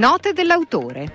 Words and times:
Note 0.00 0.32
dell'autore. 0.32 1.12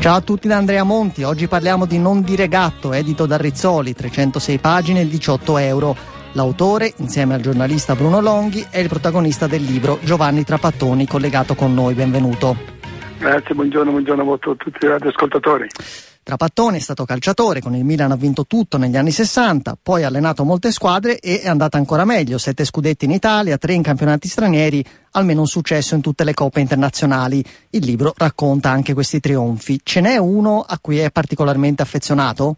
Ciao 0.00 0.16
a 0.16 0.20
tutti 0.22 0.48
da 0.48 0.56
Andrea 0.56 0.82
Monti, 0.82 1.22
oggi 1.22 1.46
parliamo 1.46 1.86
di 1.86 1.98
Non 2.00 2.22
dire 2.22 2.48
gatto, 2.48 2.92
edito 2.92 3.26
da 3.26 3.36
Rizzoli, 3.36 3.94
306 3.94 4.58
pagine, 4.58 5.06
18 5.06 5.58
euro. 5.58 5.96
L'autore, 6.32 6.92
insieme 6.96 7.34
al 7.34 7.40
giornalista 7.40 7.94
Bruno 7.94 8.20
Longhi, 8.20 8.66
è 8.68 8.78
il 8.78 8.88
protagonista 8.88 9.46
del 9.46 9.62
libro 9.62 10.00
Giovanni 10.02 10.42
Trapattoni, 10.42 11.06
collegato 11.06 11.54
con 11.54 11.72
noi. 11.72 11.94
Benvenuto. 11.94 12.56
Grazie, 13.20 13.54
buongiorno, 13.54 13.92
buongiorno 13.92 14.32
a 14.32 14.38
tutti 14.38 14.84
i 14.84 14.88
radioascoltatori. 14.88 15.68
Trapattoni 16.24 16.78
è 16.78 16.80
stato 16.80 17.04
calciatore, 17.04 17.60
con 17.60 17.74
il 17.74 17.84
Milan 17.84 18.10
ha 18.10 18.16
vinto 18.16 18.46
tutto 18.46 18.78
negli 18.78 18.96
anni 18.96 19.10
60, 19.10 19.76
poi 19.82 20.04
ha 20.04 20.06
allenato 20.06 20.42
molte 20.44 20.72
squadre 20.72 21.18
e 21.18 21.42
è 21.42 21.48
andata 21.48 21.76
ancora 21.76 22.06
meglio, 22.06 22.38
sette 22.38 22.64
scudetti 22.64 23.04
in 23.04 23.10
Italia, 23.10 23.58
tre 23.58 23.74
in 23.74 23.82
campionati 23.82 24.26
stranieri, 24.26 24.82
almeno 25.10 25.40
un 25.40 25.46
successo 25.46 25.94
in 25.94 26.00
tutte 26.00 26.24
le 26.24 26.32
coppe 26.32 26.60
internazionali. 26.60 27.44
Il 27.68 27.84
libro 27.84 28.14
racconta 28.16 28.70
anche 28.70 28.94
questi 28.94 29.20
trionfi. 29.20 29.80
Ce 29.84 30.00
n'è 30.00 30.16
uno 30.16 30.64
a 30.66 30.78
cui 30.80 30.96
è 30.96 31.10
particolarmente 31.10 31.82
affezionato? 31.82 32.56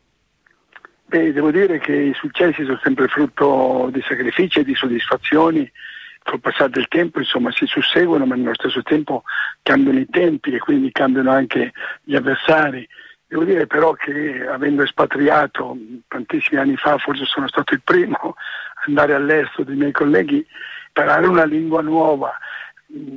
Beh, 1.06 1.32
devo 1.32 1.50
dire 1.50 1.80
che 1.80 1.92
i 1.92 2.14
successi 2.14 2.62
sono 2.62 2.78
sempre 2.84 3.08
frutto 3.08 3.90
di 3.92 4.00
sacrifici 4.06 4.60
e 4.60 4.64
di 4.64 4.76
soddisfazioni 4.76 5.68
col 6.22 6.38
passare 6.38 6.70
del 6.70 6.86
tempo 6.86 7.18
insomma 7.18 7.50
si 7.50 7.66
susseguono 7.66 8.26
ma 8.26 8.36
nello 8.36 8.54
stesso 8.54 8.82
tempo 8.82 9.24
cambiano 9.62 9.98
i 9.98 10.06
tempi 10.08 10.52
e 10.52 10.58
quindi 10.58 10.92
cambiano 10.92 11.32
anche 11.32 11.72
gli 12.02 12.14
avversari 12.14 12.86
Devo 13.28 13.42
dire 13.42 13.66
però 13.66 13.92
che 13.92 14.46
avendo 14.46 14.82
espatriato 14.82 15.76
tantissimi 16.06 16.60
anni 16.60 16.76
fa, 16.76 16.96
forse 16.98 17.24
sono 17.24 17.48
stato 17.48 17.74
il 17.74 17.82
primo 17.82 18.16
a 18.16 18.82
andare 18.86 19.14
all'estero 19.14 19.64
dei 19.64 19.74
miei 19.76 19.90
colleghi, 19.90 20.46
imparare 20.86 21.26
una 21.26 21.44
lingua 21.44 21.82
nuova, 21.82 22.32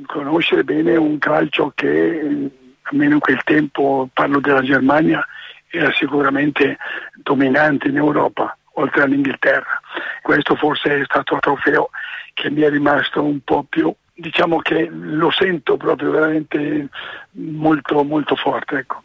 conoscere 0.06 0.64
bene 0.64 0.96
un 0.96 1.18
calcio 1.18 1.72
che 1.76 2.50
almeno 2.82 3.14
in 3.14 3.20
quel 3.20 3.42
tempo, 3.44 4.08
parlo 4.12 4.40
della 4.40 4.62
Germania, 4.62 5.24
era 5.68 5.92
sicuramente 5.92 6.76
dominante 7.14 7.86
in 7.86 7.96
Europa, 7.96 8.56
oltre 8.74 9.02
all'Inghilterra. 9.02 9.80
Questo 10.22 10.56
forse 10.56 11.00
è 11.00 11.04
stato 11.04 11.34
un 11.34 11.40
trofeo 11.40 11.90
che 12.34 12.50
mi 12.50 12.62
è 12.62 12.70
rimasto 12.70 13.22
un 13.22 13.40
po' 13.44 13.64
più, 13.68 13.94
diciamo 14.12 14.58
che 14.58 14.88
lo 14.90 15.30
sento 15.30 15.76
proprio 15.76 16.10
veramente 16.10 16.88
molto, 17.32 18.02
molto 18.02 18.34
forte. 18.34 18.78
Ecco. 18.78 19.02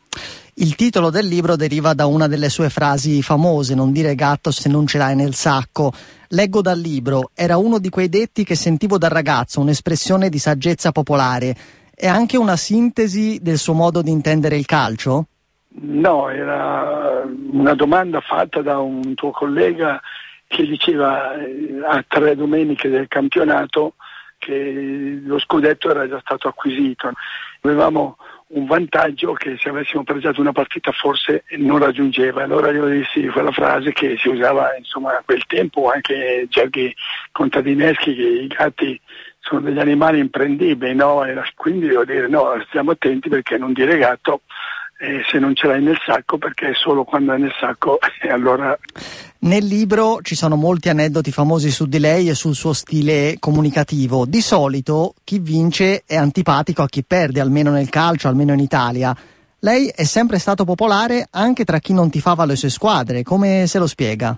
Il 0.58 0.76
titolo 0.76 1.10
del 1.10 1.28
libro 1.28 1.58
deriva 1.58 1.94
da 1.94 2.06
una 2.06 2.30
delle 2.30 2.48
sue 2.48 2.70
frasi 2.70 3.22
famose, 3.22 3.76
non 3.76 3.92
dire 3.92 4.16
gatto 4.16 4.52
se 4.52 4.70
non 4.70 4.88
ce 4.88 4.98
l'hai 4.98 5.14
nel 5.14 5.34
sacco. 5.34 5.92
Leggo 6.30 6.62
dal 6.62 6.80
libro, 6.80 7.32
era 7.36 7.58
uno 7.58 7.78
di 7.78 7.90
quei 7.90 8.08
detti 8.08 8.46
che 8.46 8.56
sentivo 8.56 8.98
da 8.98 9.10
ragazzo, 9.10 9.60
un'espressione 9.60 10.30
di 10.30 10.38
saggezza 10.38 10.94
popolare. 10.94 11.54
È 11.94 12.08
anche 12.08 12.38
una 12.38 12.56
sintesi 12.56 13.40
del 13.42 13.58
suo 13.58 13.74
modo 13.74 14.02
di 14.02 14.12
intendere 14.12 14.56
il 14.56 14.66
calcio? 14.66 15.26
No, 15.82 16.30
era 16.30 17.24
una 17.52 17.74
domanda 17.74 18.22
fatta 18.22 18.62
da 18.62 18.80
un 18.80 19.14
tuo 19.14 19.32
collega 19.32 20.00
che 20.48 20.66
diceva 20.66 21.36
eh, 21.36 21.82
a 21.86 22.02
tre 22.08 22.34
domeniche 22.34 22.88
del 22.88 23.10
campionato 23.10 23.96
che 24.38 25.20
lo 25.22 25.38
scudetto 25.38 25.90
era 25.90 26.08
già 26.08 26.20
stato 26.22 26.48
acquisito. 26.48 27.12
Avevamo 27.62 28.16
un 28.48 28.66
vantaggio 28.66 29.34
che 29.34 29.58
se 29.60 29.70
avessimo 29.70 30.04
pregiato 30.04 30.40
una 30.40 30.52
partita 30.52 30.92
forse 30.92 31.44
non 31.58 31.80
raggiungeva. 31.80 32.44
Allora 32.44 32.72
io 32.72 32.86
dissi 32.88 33.26
quella 33.28 33.52
frase 33.52 33.92
che 33.92 34.16
si 34.18 34.30
usava 34.30 34.76
insomma 34.78 35.18
a 35.18 35.24
quel 35.26 35.46
tempo, 35.48 35.90
anche 35.90 36.46
gerghi 36.50 36.94
contadineschi, 37.32 38.14
che 38.16 38.22
i 38.22 38.48
gatti 38.48 39.00
sono 39.40 39.62
degli 39.62 39.80
animali 39.80 40.20
imprendibili, 40.20 40.94
no? 40.96 41.24
quindi 41.56 41.88
devo 41.88 42.06
dire 42.06 42.28
no, 42.28 42.62
stiamo 42.68 42.92
attenti 42.92 43.30
perché 43.30 43.58
non 43.58 43.74
dire 43.74 43.98
gatto 43.98 44.42
eh, 44.98 45.24
se 45.28 45.40
non 45.40 45.54
ce 45.56 45.68
l'hai 45.68 45.82
nel 45.82 46.00
sacco 46.04 46.38
perché 46.38 46.74
solo 46.74 47.04
quando 47.04 47.34
è 47.34 47.38
nel 47.38 47.54
sacco 47.60 48.00
e 48.22 48.30
allora... 48.30 48.78
Nel 49.46 49.64
libro 49.64 50.22
ci 50.24 50.34
sono 50.34 50.56
molti 50.56 50.90
aneddoti 50.90 51.32
famosi 51.32 51.70
su 51.70 51.86
di 51.86 52.00
lei 52.00 52.30
e 52.30 52.34
sul 52.34 52.56
suo 52.56 52.74
stile 52.74 53.36
comunicativo. 53.40 54.26
Di 54.26 54.42
solito 54.42 55.14
chi 55.24 55.38
vince 55.38 56.02
è 56.08 56.16
antipatico 56.16 56.82
a 56.82 56.88
chi 56.88 57.04
perde, 57.04 57.42
almeno 57.42 57.70
nel 57.70 57.88
calcio, 57.88 58.28
almeno 58.28 58.54
in 58.54 58.60
Italia. 58.60 59.16
Lei 59.60 59.94
è 59.96 60.04
sempre 60.04 60.40
stato 60.40 60.66
popolare 60.66 61.28
anche 61.30 61.64
tra 61.64 61.78
chi 61.78 61.94
non 61.94 62.10
tifava 62.10 62.44
le 62.44 62.56
sue 62.56 62.72
squadre. 62.72 63.22
Come 63.22 63.68
se 63.68 63.78
lo 63.78 63.86
spiega? 63.86 64.36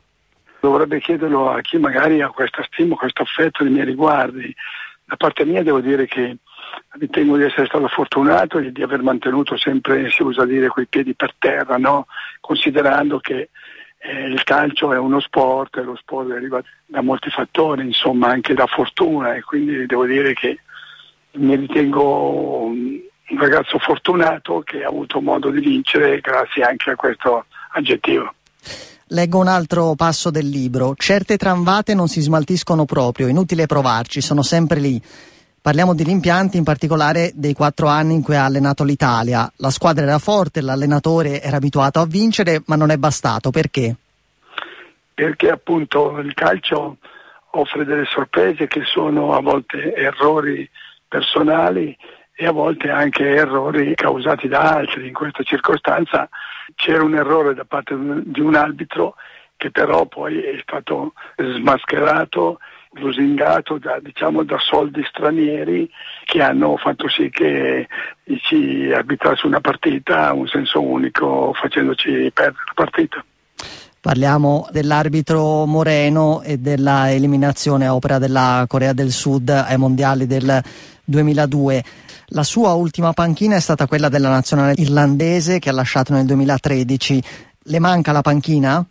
Dovrebbe 0.59 0.99
chiederlo 0.99 1.51
a 1.51 1.61
chi 1.61 1.77
magari 1.77 2.21
ha 2.21 2.27
questa 2.27 2.61
stima, 2.69 2.97
questo 2.97 3.21
affetto 3.21 3.63
nei 3.63 3.71
miei 3.71 3.85
riguardi. 3.85 4.53
Da 5.05 5.15
parte 5.15 5.45
mia 5.45 5.63
devo 5.63 5.79
dire 5.79 6.05
che 6.05 6.35
ritengo 6.99 7.37
di 7.37 7.43
essere 7.43 7.67
stato 7.67 7.87
fortunato 7.87 8.57
e 8.57 8.73
di 8.73 8.83
aver 8.83 9.01
mantenuto 9.01 9.57
sempre, 9.57 10.09
si 10.09 10.21
usa 10.21 10.43
dire, 10.43 10.67
quei 10.67 10.85
piedi 10.85 11.13
per 11.13 11.33
terra, 11.39 11.77
no? 11.77 12.07
considerando 12.41 13.19
che 13.19 13.49
eh, 14.07 14.27
il 14.27 14.41
calcio 14.43 14.93
è 14.93 14.97
uno 14.97 15.19
sport 15.19 15.75
e 15.77 15.83
lo 15.83 15.95
sport 15.97 16.29
deriva 16.29 16.61
da 16.85 17.01
molti 17.01 17.29
fattori, 17.29 17.85
insomma 17.85 18.29
anche 18.29 18.53
da 18.53 18.65
fortuna 18.65 19.35
e 19.35 19.41
quindi 19.41 19.85
devo 19.85 20.05
dire 20.05 20.33
che 20.33 20.59
mi 21.33 21.55
ritengo 21.55 22.63
un 22.63 23.01
ragazzo 23.37 23.77
fortunato 23.79 24.61
che 24.61 24.83
ha 24.83 24.87
avuto 24.87 25.19
modo 25.19 25.49
di 25.49 25.59
vincere 25.59 26.21
grazie 26.21 26.63
anche 26.63 26.91
a 26.91 26.95
questo 26.95 27.45
aggettivo. 27.71 28.33
Leggo 29.07 29.39
un 29.39 29.47
altro 29.47 29.93
passo 29.95 30.31
del 30.31 30.47
libro. 30.47 30.93
Certe 30.95 31.35
tramvate 31.35 31.93
non 31.93 32.07
si 32.07 32.21
smaltiscono 32.21 32.85
proprio, 32.85 33.27
inutile 33.27 33.65
provarci, 33.65 34.21
sono 34.21 34.41
sempre 34.41 34.79
lì. 34.79 35.01
Parliamo 35.67 35.93
di 35.93 36.03
rimpianti, 36.03 36.55
in 36.55 36.63
particolare 36.63 37.31
dei 37.33 37.51
quattro 37.51 37.87
anni 37.87 38.13
in 38.13 38.23
cui 38.23 38.37
ha 38.37 38.45
allenato 38.45 38.85
l'Italia. 38.85 39.51
La 39.57 39.69
squadra 39.69 40.05
era 40.05 40.17
forte, 40.17 40.61
l'allenatore 40.61 41.41
era 41.41 41.57
abituato 41.57 41.99
a 41.99 42.05
vincere, 42.05 42.61
ma 42.67 42.77
non 42.77 42.89
è 42.89 42.95
bastato. 42.95 43.51
Perché? 43.51 43.93
Perché 45.13 45.49
appunto 45.49 46.19
il 46.19 46.33
calcio 46.33 46.99
offre 47.51 47.83
delle 47.83 48.05
sorprese 48.05 48.67
che 48.67 48.83
sono 48.85 49.33
a 49.33 49.41
volte 49.41 49.93
errori 49.93 50.69
personali 51.05 51.93
e 52.33 52.45
a 52.45 52.53
volte 52.53 52.89
anche 52.89 53.27
errori 53.27 53.93
causati 53.93 54.47
da 54.47 54.61
altri. 54.61 55.07
In 55.07 55.13
questa 55.13 55.43
circostanza 55.43 56.29
c'era 56.75 57.03
un 57.03 57.13
errore 57.13 57.53
da 57.53 57.65
parte 57.65 57.93
di 58.23 58.39
un 58.39 58.55
arbitro 58.55 59.15
che 59.57 59.69
però 59.71 60.05
poi 60.05 60.39
è 60.39 60.57
stato 60.61 61.11
smascherato 61.35 62.59
lusingato 62.93 63.77
da, 63.77 63.99
diciamo, 64.01 64.43
da, 64.43 64.57
soldi 64.59 65.03
stranieri 65.07 65.89
che 66.23 66.41
hanno 66.41 66.77
fatto 66.77 67.07
sì 67.09 67.29
che 67.29 67.87
ci 68.41 68.91
arbitrasse 68.93 69.45
una 69.45 69.61
partita 69.61 70.27
a 70.27 70.33
un 70.33 70.47
senso 70.47 70.81
unico 70.81 71.53
facendoci 71.53 72.31
perdere 72.33 72.63
la 72.65 72.73
partita. 72.73 73.23
Parliamo 73.99 74.67
dell'arbitro 74.71 75.65
Moreno 75.65 76.41
e 76.41 76.57
della 76.59 77.11
eliminazione 77.11 77.87
a 77.87 77.95
opera 77.95 78.19
della 78.19 78.63
Corea 78.67 78.93
del 78.93 79.11
Sud 79.11 79.49
ai 79.49 79.77
mondiali 79.77 80.25
del 80.27 80.63
2002. 81.03 81.83
La 82.27 82.43
sua 82.43 82.73
ultima 82.73 83.13
panchina 83.13 83.55
è 83.55 83.59
stata 83.59 83.87
quella 83.87 84.09
della 84.09 84.29
nazionale 84.29 84.73
irlandese 84.77 85.59
che 85.59 85.69
ha 85.69 85.73
lasciato 85.73 86.13
nel 86.13 86.25
2013. 86.25 87.23
Le 87.63 87.79
manca 87.79 88.11
la 88.11 88.21
panchina? 88.21 88.85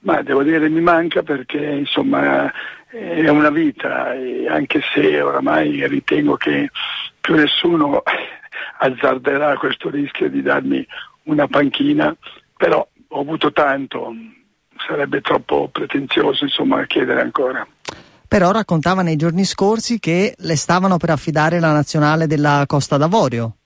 Ma 0.00 0.22
devo 0.22 0.42
dire 0.42 0.68
mi 0.68 0.80
manca 0.80 1.22
perché 1.22 1.58
insomma 1.58 2.52
è 2.88 3.28
una 3.28 3.50
vita, 3.50 4.14
anche 4.48 4.80
se 4.94 5.20
oramai 5.20 5.86
ritengo 5.88 6.36
che 6.36 6.70
più 7.20 7.34
nessuno 7.34 8.02
azzarderà 8.78 9.56
questo 9.56 9.90
rischio 9.90 10.30
di 10.30 10.40
darmi 10.40 10.86
una 11.24 11.46
panchina, 11.46 12.14
però 12.56 12.86
ho 13.08 13.20
avuto 13.20 13.52
tanto, 13.52 14.14
sarebbe 14.86 15.20
troppo 15.20 15.68
pretenzioso 15.68 16.44
insomma 16.44 16.84
chiedere 16.86 17.20
ancora. 17.20 17.66
Però 18.26 18.50
raccontava 18.52 19.02
nei 19.02 19.16
giorni 19.16 19.44
scorsi 19.44 19.98
che 19.98 20.34
le 20.36 20.56
stavano 20.56 20.96
per 20.98 21.10
affidare 21.10 21.60
la 21.60 21.72
nazionale 21.72 22.26
della 22.26 22.64
Costa 22.66 22.96
d'Avorio. 22.96 23.56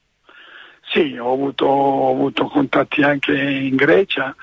Sì, 0.84 1.16
ho 1.16 1.32
avuto, 1.32 1.66
ho 1.66 2.12
avuto 2.12 2.46
contatti 2.46 3.02
anche 3.02 3.32
in 3.32 3.76
Grecia, 3.76 4.34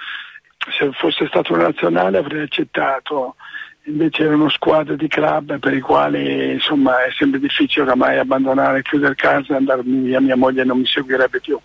se 0.78 0.92
fosse 0.94 1.28
stato 1.28 1.54
una 1.54 1.64
nazionale 1.64 2.18
avrei 2.18 2.44
accettato 2.44 3.36
invece 3.86 4.24
erano 4.24 4.50
squadre 4.50 4.96
di 4.96 5.08
club 5.08 5.58
per 5.60 5.74
i 5.74 5.80
quali 5.80 6.54
insomma 6.54 7.04
è 7.04 7.12
sempre 7.18 7.40
difficile 7.40 7.86
oramai 7.86 8.18
abbandonare, 8.18 8.82
chiudere 8.84 9.16
casa 9.16 9.54
e 9.54 9.58
andare 9.58 9.82
via, 9.84 10.20
mia 10.20 10.36
moglie 10.36 10.64
non 10.64 10.80
mi 10.80 10.86
seguirebbe 10.86 11.40
più. 11.40 11.60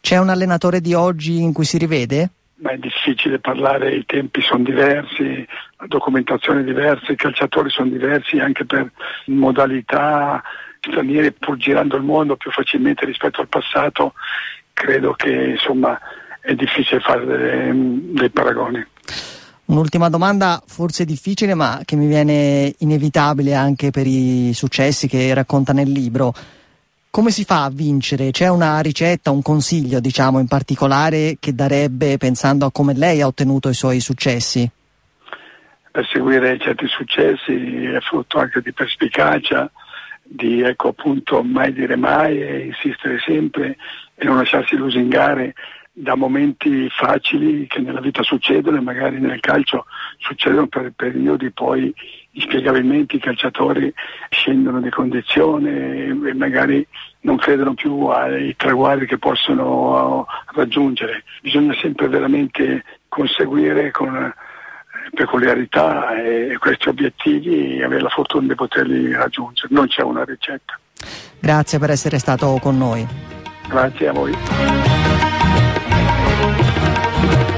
C'è 0.00 0.18
un 0.18 0.28
allenatore 0.28 0.80
di 0.80 0.92
oggi 0.92 1.40
in 1.40 1.52
cui 1.52 1.64
si 1.64 1.78
rivede? 1.78 2.30
Ma 2.56 2.72
è 2.72 2.76
difficile 2.76 3.38
parlare, 3.38 3.94
i 3.94 4.04
tempi 4.04 4.42
sono 4.42 4.62
diversi, 4.62 5.46
la 5.78 5.86
documentazione 5.86 6.60
è 6.60 6.64
diversa, 6.64 7.12
i 7.12 7.16
calciatori 7.16 7.70
sono 7.70 7.88
diversi 7.88 8.38
anche 8.38 8.64
per 8.64 8.90
modalità 9.26 10.42
straniere 10.80 11.32
pur 11.32 11.56
girando 11.56 11.96
il 11.96 12.02
mondo 12.02 12.36
più 12.36 12.50
facilmente 12.50 13.06
rispetto 13.06 13.40
al 13.40 13.48
passato, 13.48 14.12
credo 14.74 15.12
che 15.14 15.30
insomma 15.30 15.98
è 16.44 16.54
difficile 16.54 17.00
fare 17.00 17.24
dei, 17.24 18.12
dei 18.12 18.30
paragoni. 18.30 18.84
Un'ultima 19.66 20.10
domanda, 20.10 20.62
forse 20.66 21.06
difficile, 21.06 21.54
ma 21.54 21.80
che 21.86 21.96
mi 21.96 22.06
viene 22.06 22.74
inevitabile 22.80 23.54
anche 23.54 23.90
per 23.90 24.06
i 24.06 24.52
successi 24.52 25.08
che 25.08 25.32
racconta 25.32 25.72
nel 25.72 25.90
libro. 25.90 26.34
Come 27.08 27.30
si 27.30 27.44
fa 27.44 27.64
a 27.64 27.70
vincere? 27.70 28.30
C'è 28.30 28.48
una 28.48 28.78
ricetta, 28.80 29.30
un 29.30 29.40
consiglio, 29.40 30.00
diciamo, 30.00 30.38
in 30.38 30.46
particolare 30.46 31.38
che 31.40 31.54
darebbe 31.54 32.18
pensando 32.18 32.66
a 32.66 32.72
come 32.72 32.92
lei 32.92 33.22
ha 33.22 33.26
ottenuto 33.26 33.70
i 33.70 33.74
suoi 33.74 34.00
successi? 34.00 34.68
Perseguire 35.90 36.58
certi 36.58 36.86
successi 36.88 37.84
è 37.84 38.00
frutto 38.00 38.38
anche 38.38 38.60
di 38.60 38.72
perspicacia, 38.72 39.70
di 40.22 40.60
ecco 40.60 40.88
appunto 40.88 41.42
mai 41.42 41.72
dire 41.72 41.96
mai 41.96 42.38
e 42.42 42.66
insistere 42.66 43.18
sempre 43.24 43.76
e 44.14 44.24
non 44.24 44.36
lasciarsi 44.36 44.76
lusingare 44.76 45.54
da 45.96 46.16
momenti 46.16 46.88
facili 46.90 47.68
che 47.68 47.78
nella 47.78 48.00
vita 48.00 48.24
succedono 48.24 48.78
e 48.78 48.80
magari 48.80 49.20
nel 49.20 49.38
calcio 49.38 49.86
succedono 50.18 50.66
per 50.66 50.92
periodi 50.96 51.52
poi 51.52 51.94
inspiegabilmente 52.32 53.14
i 53.14 53.20
calciatori 53.20 53.94
scendono 54.28 54.80
di 54.80 54.90
condizione 54.90 56.06
e 56.06 56.34
magari 56.34 56.84
non 57.20 57.36
credono 57.36 57.74
più 57.74 58.06
ai 58.06 58.56
traguardi 58.56 59.06
che 59.06 59.18
possono 59.18 60.26
raggiungere. 60.54 61.22
Bisogna 61.40 61.74
sempre 61.80 62.08
veramente 62.08 62.82
conseguire 63.06 63.92
con 63.92 64.16
eh, 64.16 64.34
peculiarità 65.14 66.20
e 66.20 66.56
questi 66.58 66.88
obiettivi 66.88 67.76
e 67.76 67.84
avere 67.84 68.02
la 68.02 68.08
fortuna 68.08 68.48
di 68.48 68.54
poterli 68.56 69.12
raggiungere. 69.12 69.68
Non 69.70 69.86
c'è 69.86 70.02
una 70.02 70.24
ricetta. 70.24 70.76
Grazie 71.38 71.78
per 71.78 71.90
essere 71.90 72.18
stato 72.18 72.58
con 72.60 72.76
noi. 72.76 73.06
Grazie 73.68 74.08
a 74.08 74.12
voi. 74.12 75.13
Thank 77.14 77.48
you. 77.48 77.53